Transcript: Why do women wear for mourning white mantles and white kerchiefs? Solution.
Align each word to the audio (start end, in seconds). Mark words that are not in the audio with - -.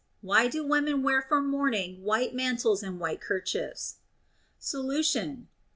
Why 0.21 0.47
do 0.47 0.65
women 0.65 1.03
wear 1.03 1.21
for 1.21 1.41
mourning 1.41 2.01
white 2.03 2.33
mantles 2.33 2.81
and 2.81 2.99
white 2.99 3.21
kerchiefs? 3.21 3.97
Solution. 4.57 5.47